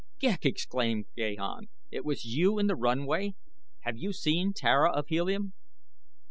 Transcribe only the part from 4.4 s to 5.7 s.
Tara of Helium?"